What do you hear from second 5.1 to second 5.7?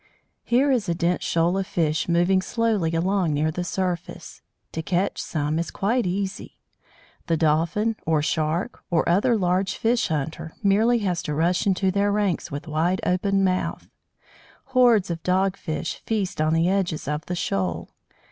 some is